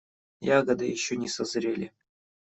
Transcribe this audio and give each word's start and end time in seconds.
Ягоды 0.57 0.85
еще 0.87 1.15
не 1.15 1.27
созрели. 1.27 1.93